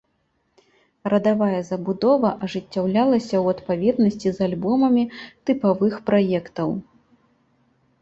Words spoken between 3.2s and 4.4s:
ў адпаведнасці